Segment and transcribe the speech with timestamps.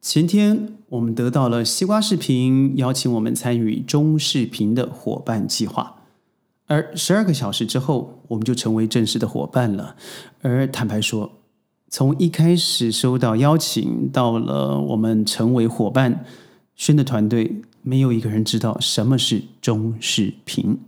[0.00, 5.96] 前天我们得到了西瓜视频邀请我们参与中视频的伙伴计划，
[6.66, 9.96] 而十二个小时之后，我们就成为正式的伙伴了。
[10.40, 11.32] 而坦白说，
[11.90, 16.24] 从一开始收到邀请，到了我们成为伙伴，
[16.74, 20.80] 轩的团队没有一个人知道什么是中视频。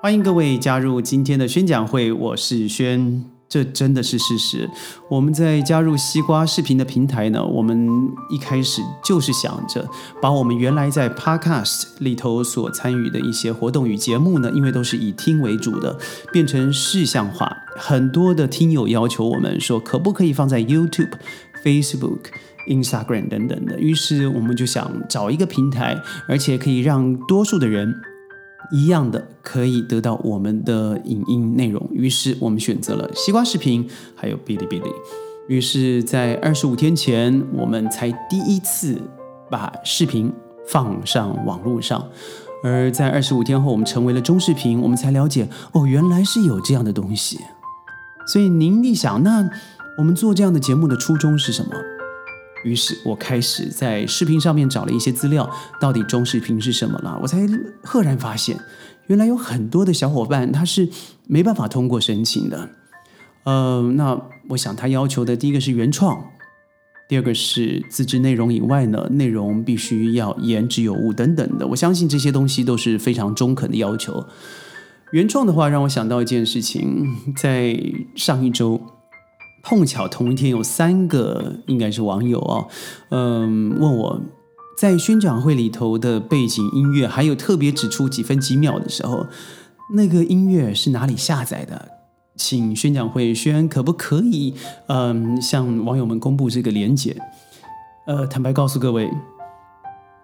[0.00, 3.22] 欢迎各位加入今天的宣讲会，我是轩。
[3.52, 4.66] 这真的是事实。
[5.10, 7.86] 我们在加入西瓜视频的平台呢，我们
[8.30, 9.86] 一开始就是想着
[10.22, 15.98] 把我们原来在 Podcast 里头所参与的一些活动与节目呢，因为都是以听为主的，
[16.32, 17.54] 变成视像化。
[17.76, 21.12] 很多的听友要求我们说，可不可以放在 YouTube、
[21.62, 22.20] Facebook、
[22.68, 23.78] Instagram 等等的。
[23.78, 27.94] 于是我们就想找一个平台，而且可以让多数的人。
[28.70, 34.90] 一样的可以得到我们的影音内容，于是我们选择了西瓜视频，还有哔哩哔哩。
[35.48, 38.96] 于是，在二十五天前，我们才第一次
[39.50, 40.32] 把视频
[40.66, 42.00] 放上网络上；
[42.62, 47.40] 而在二十五天后，我们成为了中视频，我们才了解哦，原来是有这样的东西。
[48.26, 49.50] 所以您一想，那
[49.98, 51.70] 我们做这样的节目的初衷是什么？
[52.64, 57.18] 于是我开始在视频上面找了一些资料，到底中视频是什么了？
[57.20, 57.46] 我才
[57.82, 58.58] 赫然发现，
[59.08, 60.88] 原来有很多的小伙伴他是
[61.26, 62.70] 没办法通过申请的。
[63.44, 66.24] 呃，那我想他要求的第一个是原创，
[67.08, 71.66] 第二个是自制内容以外呢，内容必须要言之有物等等的。
[71.66, 74.24] 我相信这些东西都是非常中肯的要求。
[75.10, 77.76] 原创的话，让我想到一件事情，在
[78.14, 78.80] 上一周。
[79.62, 82.66] 碰巧同一天有三个应该是网友哦，
[83.10, 84.20] 嗯，问我
[84.76, 89.26] 在宣讲会里头的背景音乐，还有特别指出几分几秒的时候，
[89.94, 91.88] 那个音乐是哪里下载的？
[92.34, 94.54] 请宣讲会宣可不可以，
[94.88, 97.16] 嗯，向网友们公布这个连接？
[98.06, 99.08] 呃，坦白告诉各位。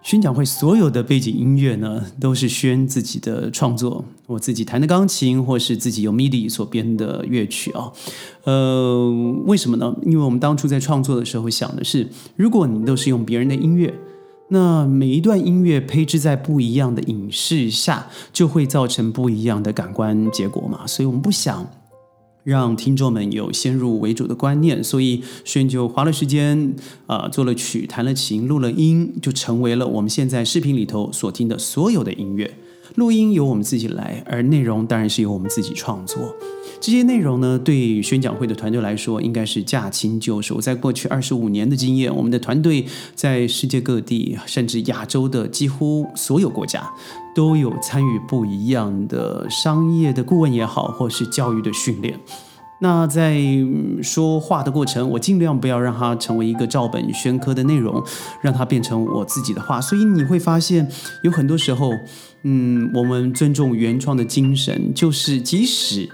[0.01, 7.91] 宣讲会所有的背景音乐呢，都是宣自己的创作，我自己弹的钢琴，或是自己用 MIDI 所编的乐曲啊。
[8.45, 9.11] 呃，
[9.45, 9.93] 为什么呢？
[10.03, 12.07] 因为我们当初在创作的时候想的是，
[12.37, 13.93] 如果你都是用别人的音乐，
[14.47, 20.87] 那每一段音乐配置在不一样的影视下，就会造成不一样的感官结果嘛。
[20.87, 21.69] 所以我们不想。
[22.49, 26.73] 让听众们有先入为主的观念，所以轩就花了时间
[27.05, 32.53] 啊，做了曲，弹了琴，录了音，就成为了我们现在视频里头所听的所有的音乐。
[32.95, 36.35] 录音由我们自己来，而内容当然是由我们自己创作。
[36.81, 40.61] 这些内容呢，对宣讲会的团队来说，应该是驾轻就熟。
[40.61, 46.89] 在过去二十五年的经验，我们的团队在世界各地，甚至亚洲的几乎所有国家。
[47.35, 52.19] 都有参与不一样的商业的顾问也好，或是教育的训练。
[52.81, 53.39] 那在
[54.01, 58.03] 说话的过程，我尽量不要让它成为一个照本宣科的内容，
[58.41, 59.79] 让它变成我自己的话。
[59.79, 60.89] 所以你会发现，
[61.23, 61.93] 有很多时候，
[62.43, 66.09] 嗯，我们尊重原创的精神，就是即使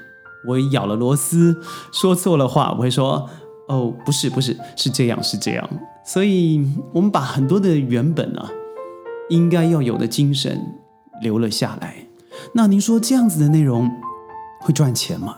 [0.48, 1.60] 我咬了螺丝，
[1.92, 3.30] 说错了话，我会说
[3.68, 5.70] ：“哦，不是，不是，是这样，是这样。”
[6.06, 8.50] 所以，我们把很多的原本啊，
[9.30, 10.60] 应该要有的精神。
[11.22, 11.96] 留了下来，
[12.54, 13.90] 那您说这样子的内容
[14.60, 15.34] 会赚钱吗？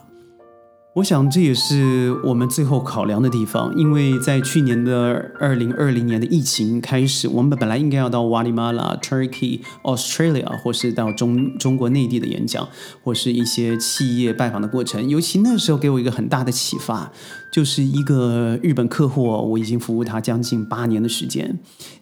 [0.98, 12.68] 我想这也是我们最后考量的地方，因为在去年的二零二零年的疫情开始，我们本来应该要到瓦里马拉、Turkey、Australia，或是到中中国内地的演讲，
[13.04, 15.08] 或是一些企业拜访的过程。
[15.08, 17.12] 尤其那时候给我一个很大的启发，
[17.52, 21.58] 就是一个日本客户，我已经服务他将近八年的时间。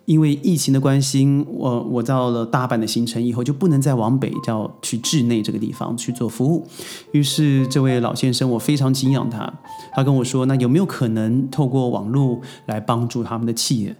[0.06, 6.68] 因为疫情的关系，我我到了大阪的行程以后，就不能再往北，叫去志内这个地方去做服务。
[7.12, 9.52] 于是这位老先生，我非常敬仰他，
[9.94, 13.96] 他跟我说：“那有没有可能透过网络来帮助他们的企业？”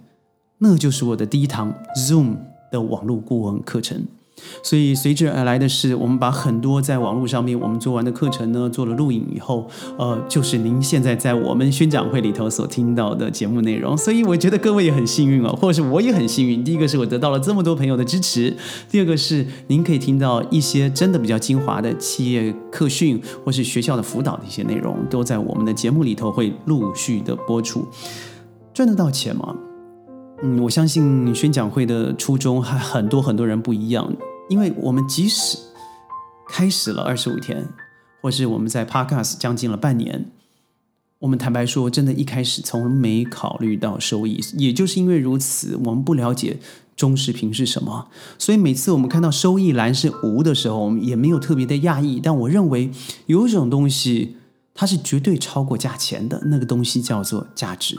[0.58, 2.36] 那就是我的第一堂 Zoom
[2.70, 4.06] 的网络顾问课程。
[4.62, 13.96] 所以随之而来的是，我们把很多在网络上面我们做完的课程呢，做了录影以后，呃，就是您现在在我们宣讲会里头所听到的节目内容。
[13.96, 16.62] 所以我觉得各位也很幸运哦，或者是我也很幸运。
[16.62, 18.54] 第一个是我得到了这么多朋友的支持，
[18.90, 27.86] 第二个是您可以听到一些真的比较精华的企业课训或是学校的辅导的一些内容，都在我们的节目里头会陆续的播出。
[28.74, 29.54] 赚得到钱吗？
[30.42, 34.12] 嗯，我相信宣讲会的初衷还很多很多人不一样，
[34.48, 35.58] 因为我们即使
[36.48, 37.66] 开始了二十五天，
[38.20, 40.26] 或是我们在 Podcast 将近了半年，
[41.20, 46.58] 我们坦白说，真的一开始从没考虑到收益，也就是因为如此，我们不了解
[46.94, 52.20] 中视频是什么，所以每次我们看到收益栏是无的时候，我们也没有特别的讶异。
[52.20, 52.90] 但我认为
[53.26, 54.36] 有一种东西。
[54.78, 56.38] 它是绝对超过价钱的。
[56.48, 57.96] 那个东西叫做价值。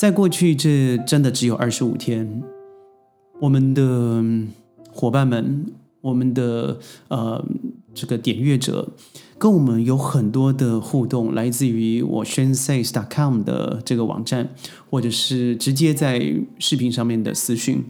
[0.00, 2.42] 在过去，这真的只有二十五天，
[3.38, 4.24] 我们的
[4.90, 5.66] 伙伴们，
[6.00, 7.44] 我们的呃
[7.92, 8.88] 这个点阅者，
[9.36, 14.48] 跟我们有很多的互动，来自于我 s h a n s a y s c o m 的这个网站，
[14.88, 17.84] 或者是直接在视频上面的私讯。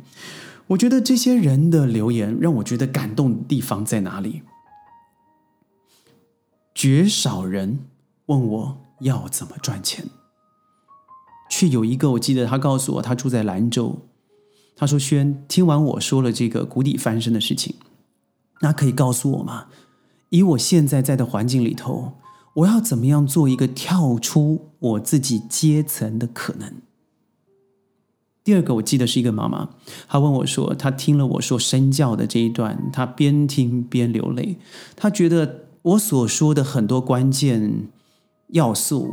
[0.67, 4.43] 我觉得这些人的留言让我觉得感动的地方在哪里？
[6.75, 7.79] 绝少人
[8.27, 10.06] 问我要怎么赚钱，
[11.50, 13.99] 却有一个我记得他告诉我，他住在兰州。
[14.76, 17.75] 他说：“轩，听完我说了这个谷底翻身的事情，
[18.62, 19.67] 那可以告诉我吗？
[20.31, 22.14] 以我现在在的环境里头，
[22.55, 26.73] 我要怎么样做一个跳出我自己阶层的可能？”
[28.43, 29.69] 第二个，我记得是一个妈妈，
[30.08, 34.56] 她问我说：“她听了我说身教的这一段，她边听边流泪。
[34.96, 37.88] 她觉得我所说的很多关键
[38.49, 39.11] 要素，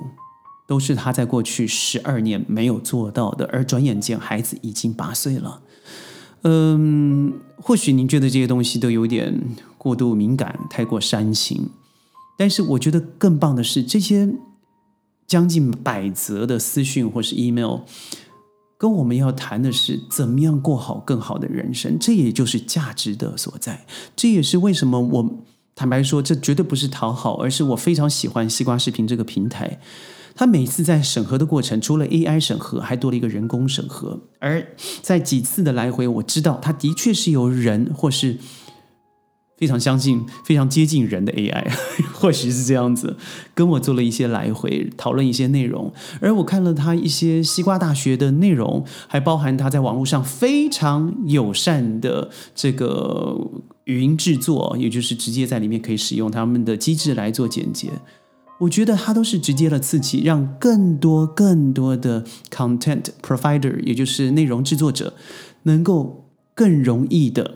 [0.67, 3.49] 都是他在过去十二年没有做到的。
[3.51, 5.61] 而转眼间，孩子已经八岁了。
[6.43, 9.33] 嗯，或许您觉得这些东西都有点
[9.77, 11.69] 过度敏感，太过煽情。
[12.37, 14.29] 但是，我觉得更棒的是，这些
[15.25, 17.79] 将近百则的私讯或是 email。”
[18.79, 23.87] 跟我们要谈的是怎么样过好更好的人生，这也就是价值的所在。
[24.15, 25.43] 这也是为什么我
[25.73, 29.79] 坦白说，这绝对不是讨好，而是我非常喜欢西瓜视频这个平台。
[30.37, 34.21] 他每次在审核的过程，除了 AI 审核，还多了一个人工审核。
[34.39, 34.65] 而
[35.01, 38.37] 在几次的来回，我知道他的确是由人或是。
[39.59, 41.67] 非常相信、非常接近人的 AI，
[42.13, 43.17] 或许是这样子，
[43.55, 45.91] 跟我做了一些来回讨论一些内容，
[46.21, 53.35] 而我看了他一些西瓜大学的内容，还包含他在网络上非常友善的这个
[53.85, 57.89] 语音制作，也就是直接在里面可以使用他们的机制来做剪接。
[58.59, 65.13] 我觉得它都是直接的刺激，让更多更多的 content provider，也就是内容制作者，
[65.63, 66.25] 能够
[66.55, 67.55] 更容易的。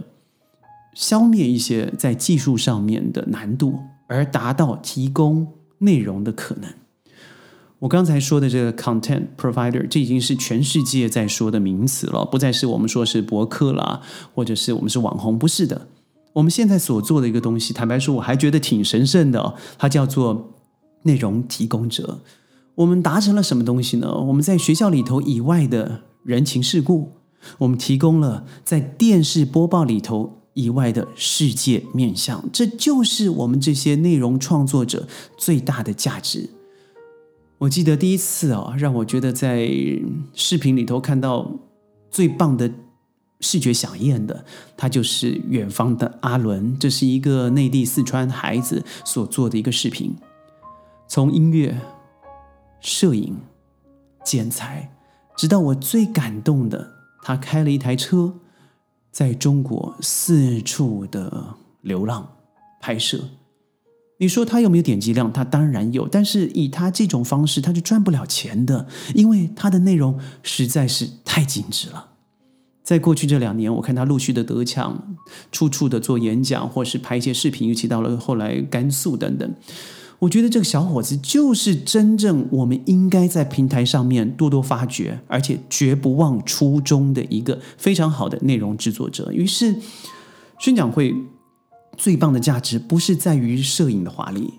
[0.93, 5.47] 消灭一些在技术上面的难度，而达到提供
[5.79, 6.69] 内容的可能。
[7.79, 14.01] 我刚才说的这个 content provider，这已经是全世界在说的名词了，不再是我们说是博客啦，
[14.35, 15.87] 或者是我们是网红，不是的。
[16.33, 20.60] 我们现在所做的一个东西，坦白说，我还觉得挺神圣的，它叫做
[21.03, 22.19] 内容提供者。
[22.75, 24.13] 我们达成了什么东西呢？
[24.13, 27.13] 我们在学校里头以外的人情世故，
[27.59, 30.37] 我们提供了在电视播报里头。
[30.53, 35.07] 以外的世界面向，这就是我们这些内容创作者
[35.37, 36.49] 最大的价值。
[37.59, 39.71] 我记得第一次啊，让我觉得在
[40.33, 41.49] 视频里头看到
[42.11, 42.69] 最棒的
[43.39, 44.43] 视觉响应的，
[44.75, 46.77] 他就是远方的阿伦。
[46.77, 50.13] 这是一个内地四川孩子所做的一个视频，
[51.13, 51.77] 从音乐、
[52.79, 53.35] 摄影、
[54.23, 54.93] 剪裁，
[55.35, 56.89] 直到我最感动的，
[57.21, 58.33] 他开了一台车。
[59.11, 62.37] 在中国四处的流浪
[62.79, 63.25] 拍摄，
[64.19, 65.33] 你说他有没有点击量？
[65.33, 72.11] 他当然有，但是以他这种方式，他是赚不了钱的，因为他的内容实在是太精致了。
[72.85, 75.17] 在过去这两年，我看他陆续的得奖，
[75.51, 79.53] 处处的做演讲，或是拍一些视频，尤其到了后来甘肃等等。
[80.21, 89.31] 我觉得这个小伙子就是真正我们应该在平台上面多多发掘，而且绝不忘初衷的一个非常好的内容制作者。
[89.31, 89.75] 于是，
[90.59, 91.15] 宣讲会
[91.97, 94.53] 最棒的价值不是在于摄影的华丽，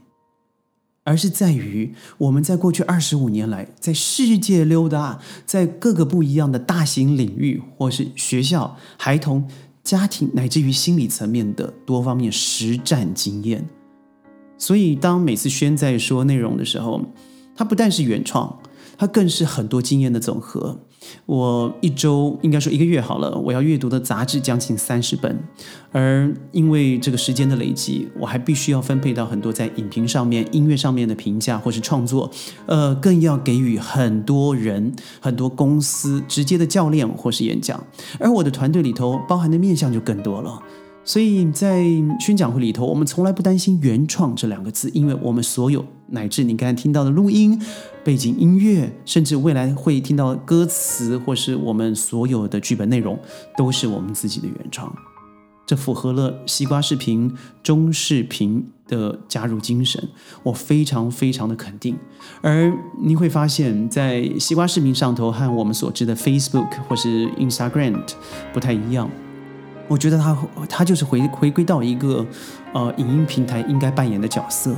[1.04, 9.48] 而是在于我们在过去二十五年来在世界溜达，在各个不一样的大型领域，或是学校、孩童、
[9.84, 13.64] 家庭，乃至于心理层面的多方面实战经验。
[14.62, 17.00] 所以，当每次宣在说内容的时候，
[17.56, 18.60] 它不但是原创，
[18.96, 20.78] 它更是很多经验的总和。
[21.26, 25.36] 我一周应该说一个月好了，我要阅读的杂志将近三十本，
[25.90, 32.30] 而因为这个时间的累积，我还必须要分配到很多在影评上面、音乐上面的评价或是创作，
[32.66, 37.84] 呃，更要给予很多人、很多公司直接的教练或是演讲，
[38.20, 40.62] 而我的团队里头包含的面向就更多了。
[41.04, 41.84] 所以在
[42.20, 47.60] 宣讲会里头，我们从来不担心“原创”这两个字，因为我们所有乃至你刚才听到的录音、
[48.04, 53.18] 背景音乐，甚至未来会听到的歌词，或是我们所有的剧本内容，
[53.56, 54.94] 都是我们自己的原创。
[55.66, 57.32] 这符合了西瓜视频、
[57.62, 60.08] 中视频的加入精神，
[60.42, 61.96] 我非常非常的肯定。
[62.42, 68.00] 而您会发现在西瓜视频上头和我们所知的 Facebook 或是 Instagram
[68.52, 69.10] 不太一样。
[69.92, 70.34] 我觉得他
[70.70, 72.26] 他就是回回归到一个
[72.72, 74.74] 呃影音平台应该扮演的角色。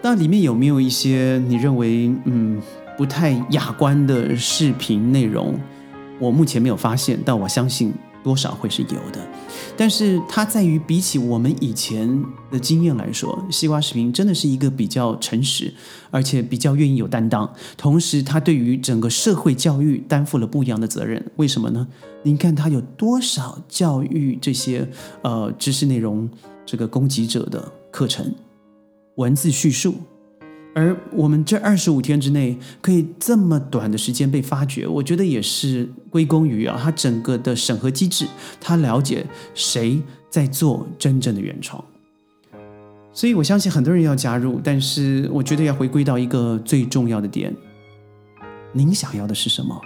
[0.00, 2.62] 那里面有没有一些你认为嗯
[2.96, 5.58] 不太雅观的视频内容？
[6.20, 9.26] 我目前没有发现，但我相信多少会是有的。
[9.76, 15.72] 但是它在于比起我们以前的经验来说，西瓜视频真的是一个比较诚实，
[16.10, 17.50] 而且比较愿意有担当。
[17.76, 21.24] 同时，它对于整个社会教育担负了不一样的责任。
[21.36, 21.86] 为什么呢？
[22.22, 24.86] 您看它有多少教育这些
[25.22, 26.28] 呃知识内容
[26.66, 28.34] 这个供给者的课程，
[29.16, 29.94] 文字叙述。
[30.74, 38.26] 而我们这二十五天之内可以这么短的时间被发掘，我觉得也是归功于啊，它整个的审核机制，
[38.60, 41.84] 它了解谁在做真正的原创。
[43.12, 47.52] 所以我相信很多人要加入，但是我觉得要回归到一个最重要的点：
[48.72, 49.80] 您想要的是什么？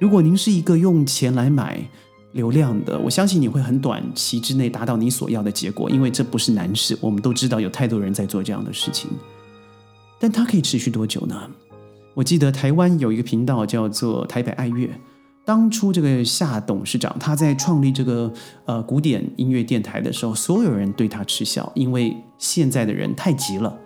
[0.00, 1.86] 如果您是一个用钱来买
[2.34, 6.98] 流量的，我相信你会很短期之内达到你所要的结果，因为这不是难事。
[7.00, 9.08] 我们都知道有太多人在做这样的事情。
[10.20, 11.48] 但它可以持续多久呢？
[12.14, 14.88] 我记得台湾有一个频道叫做台北爱乐，
[15.44, 18.32] 当初这个夏董事长他在创立这个
[18.64, 23.76] 呃古典音乐电台的时候，所有人对他嗤笑，因为现在的人太急了，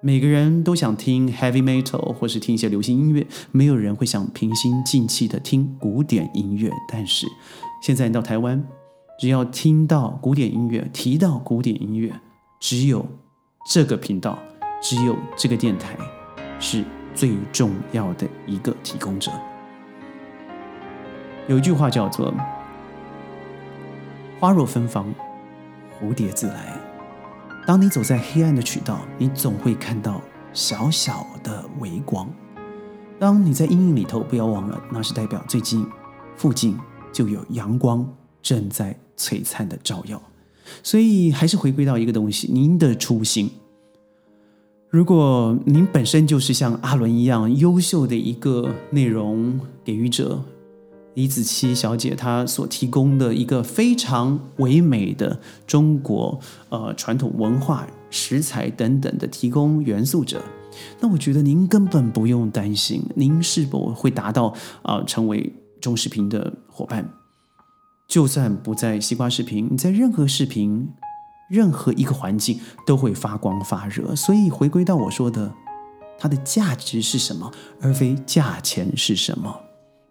[0.00, 6.70] 每个人都想听 heavy metal 或是听一些流行音乐，没有人会想平心静气的听古典音乐。
[6.92, 7.26] 但是
[7.80, 8.66] 现在你到台湾，
[9.18, 12.12] 只要听到古典音乐，提到古典音乐，
[12.60, 13.06] 只有
[13.70, 14.38] 这个频道。
[14.82, 15.96] 只有这个电台
[16.60, 19.32] 是最重要的一个提供者。
[21.48, 22.32] 有一句话叫做
[24.38, 25.12] “花若芬芳，
[25.98, 26.78] 蝴蝶自来”。
[27.66, 30.20] 当你走在黑暗的渠道，你总会看到
[30.52, 32.28] 小小的微光。
[33.18, 35.84] 当你在阴影里头，不要忘了，那是代表最近
[36.36, 36.78] 附近
[37.16, 38.06] 就有阳光
[38.42, 40.20] 正在璀璨的照耀。
[40.82, 43.50] 所以，还是回归到一个东西：您的初心。
[44.90, 50.42] 如果您本身就是像阿伦一样优秀的一个内容给予者，
[51.14, 60.42] 李子柒小姐她所提供的一个非常唯美的中国呃传统文化食材等等的提供元素者，
[61.00, 67.08] 那我觉得您根本不用担心，您是否会达到啊成为中视频的伙伴？
[68.06, 70.88] 就算不在西瓜视频，你在任何视频。
[71.48, 75.54] 任何一个环境都会发光发热，所以回归到我说的，
[76.18, 77.48] 它的价值是什么，
[77.80, 79.56] 而非价钱是什么。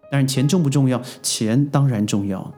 [0.10, 1.02] 当然，钱重不重要？
[1.22, 2.54] 钱当然重要，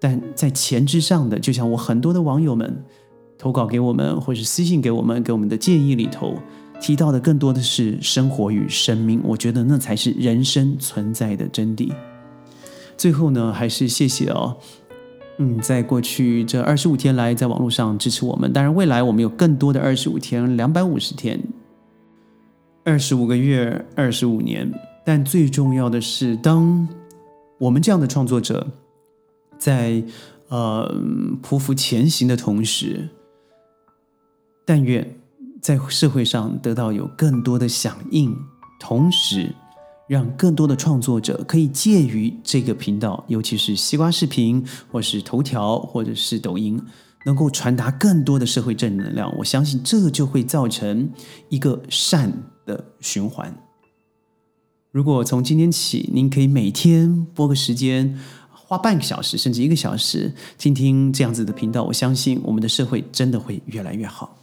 [0.00, 2.82] 但在钱之上的，就像我很多的网友们
[3.36, 6.38] 投稿给我们，或是私信给我们，给我们的建议里头
[6.80, 9.20] 提到的，更多的是生活与生命。
[9.22, 11.92] 我觉得那才是人生存在的真谛。
[12.96, 14.56] 最后呢，还是谢谢哦。
[15.38, 18.52] 嗯，在过去这二十五天来，在网络上支持我们。
[18.52, 21.42] 当然，未来我们有更多的二十五天、两百五十天、
[22.84, 24.70] 二十五个月、二十五年。
[25.04, 26.86] 但最重要的是，当
[27.58, 28.68] 我们这样的创作者
[29.58, 30.04] 在
[30.48, 30.94] 呃
[31.42, 33.08] 匍匐前行的同时，
[34.64, 35.16] 但愿
[35.60, 38.36] 在社会上得到有更多的响应，
[38.78, 39.54] 同时。
[40.08, 46.80] 让更多的创作者可以介于这个频道，尤其是西瓜视频，或是头条，或者是抖音，
[47.24, 49.34] 能够传达更多的社会正能量。
[49.38, 51.10] 我相信这就会造成
[51.48, 53.56] 一个善的循环。
[54.90, 58.18] 如果从今天起，您可以每天播个时间，
[58.50, 64.41] 花半个小时甚至一个小时，听听这样子的频道，我相信我们的社会真的会越来越好。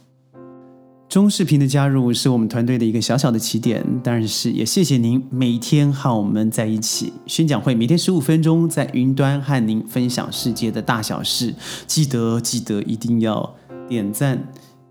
[1.10, 11.52] 中视频的加入是我们团队的一个小小的起点，当然是也谢谢您每天和我们在一起宣讲会，每天十五分钟在云端和您分享世界的大小事。
[11.88, 13.56] 记得记得一定要
[13.88, 14.40] 点赞、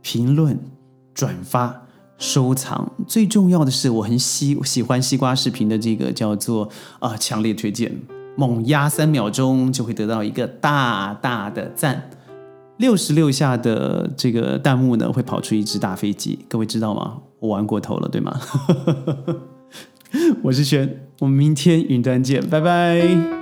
[0.02, 0.60] 评论、
[1.14, 1.84] 转发、
[2.18, 2.92] 收藏。
[3.08, 6.68] 最重要的是，我很喜喜欢西瓜视频的这个叫做
[7.00, 7.98] 啊强烈推荐，
[8.36, 12.10] 猛压三秒钟就会得到一个大大的赞。
[12.80, 17.18] 六十六下的这个弹幕呢，会跑出一只大飞机，各位知道吗？
[17.40, 18.40] 我玩过头了，对吗？
[20.44, 23.39] 我是轩，我们明天云端见，拜拜。